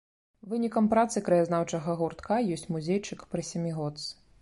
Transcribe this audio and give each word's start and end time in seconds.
Вынікам 0.53 0.87
працы 0.93 1.23
краязнаўчага 1.27 1.97
гуртка 2.01 2.41
ёсць 2.59 2.69
музейчык 2.75 3.19
пры 3.33 3.41
сямігодцы. 3.55 4.09